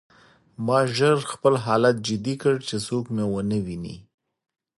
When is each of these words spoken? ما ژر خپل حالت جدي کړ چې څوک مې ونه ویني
ما 0.65 0.79
ژر 0.95 1.17
خپل 1.33 1.53
حالت 1.65 1.95
جدي 2.07 2.35
کړ 2.41 2.55
چې 2.67 2.75
څوک 2.87 3.05
مې 3.15 3.25
ونه 3.31 3.57
ویني 3.65 3.95